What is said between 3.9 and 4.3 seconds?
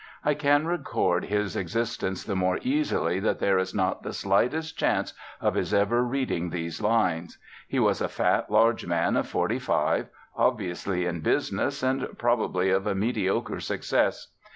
the